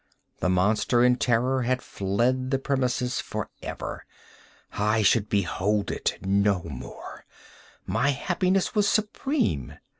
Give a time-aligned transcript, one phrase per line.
[0.39, 4.03] The monster, in terror, had fled the premises forever!
[4.73, 7.23] I should behold it no more!
[7.85, 9.75] My happiness was supreme!